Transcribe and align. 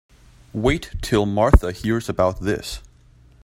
Wait 0.55 0.95
till 1.03 1.27
Martha 1.27 1.71
hears 1.71 2.09
about 2.09 2.41
this. 2.41 2.81